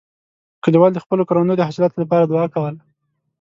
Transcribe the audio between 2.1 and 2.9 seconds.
دعا کوله.